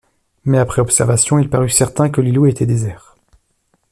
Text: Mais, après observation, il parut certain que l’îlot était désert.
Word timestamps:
Mais, 0.45 0.57
après 0.57 0.81
observation, 0.81 1.37
il 1.37 1.47
parut 1.51 1.69
certain 1.69 2.09
que 2.09 2.21
l’îlot 2.21 2.47
était 2.47 2.65
désert. 2.65 3.17